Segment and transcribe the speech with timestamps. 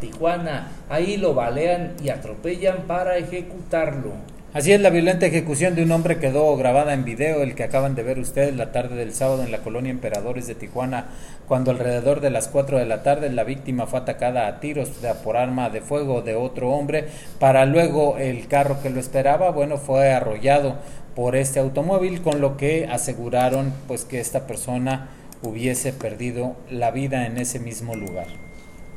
[0.00, 0.72] Tijuana.
[0.88, 4.12] Ahí lo balean y atropellan para ejecutarlo.
[4.52, 7.94] Así es, la violenta ejecución de un hombre quedó grabada en video, el que acaban
[7.94, 11.06] de ver ustedes la tarde del sábado en la colonia Emperadores de Tijuana,
[11.46, 14.88] cuando alrededor de las 4 de la tarde la víctima fue atacada a tiros
[15.22, 17.04] por arma de fuego de otro hombre,
[17.38, 20.78] para luego el carro que lo esperaba, bueno, fue arrollado
[21.14, 25.10] por este automóvil, con lo que aseguraron pues que esta persona
[25.42, 28.26] hubiese perdido la vida en ese mismo lugar.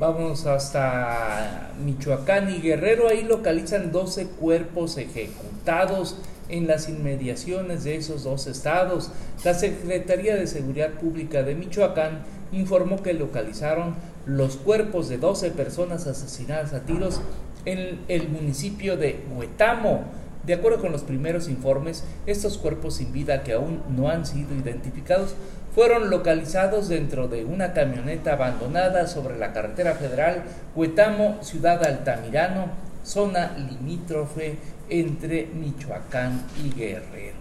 [0.04, 6.18] Vamos hasta Michoacán y Guerrero, ahí localizan 12 cuerpos ejecutados
[6.50, 9.11] en las inmediaciones de esos dos estados.
[9.45, 13.95] La Secretaría de Seguridad Pública de Michoacán informó que localizaron
[14.25, 17.21] los cuerpos de 12 personas asesinadas a tiros
[17.64, 20.04] en el municipio de Huetamo.
[20.46, 24.54] De acuerdo con los primeros informes, estos cuerpos sin vida que aún no han sido
[24.54, 25.36] identificados
[25.74, 30.43] fueron localizados dentro de una camioneta abandonada sobre la carretera federal
[30.75, 32.67] Huetamo, Ciudad Altamirano,
[33.03, 34.58] zona limítrofe
[34.90, 37.38] entre Michoacán y Guerrero.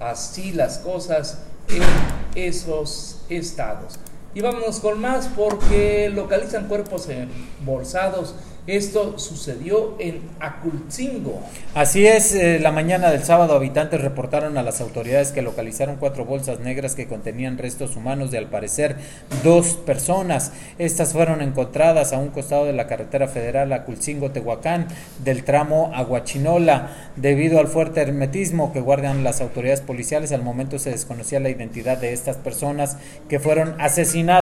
[0.00, 1.82] Así las cosas en
[2.34, 3.98] esos estados.
[4.34, 8.34] Y vámonos con más porque localizan cuerpos embolsados
[8.66, 11.40] esto sucedió en Acultzingo.
[11.74, 16.24] Así es, eh, la mañana del sábado habitantes reportaron a las autoridades que localizaron cuatro
[16.24, 18.96] bolsas negras que contenían restos humanos de al parecer
[19.44, 20.52] dos personas.
[20.78, 24.88] Estas fueron encontradas a un costado de la carretera federal Acultzingo-Tehuacán
[25.22, 27.12] del tramo Aguachinola.
[27.16, 31.98] Debido al fuerte hermetismo que guardan las autoridades policiales, al momento se desconocía la identidad
[31.98, 32.96] de estas personas
[33.28, 34.42] que fueron asesinadas.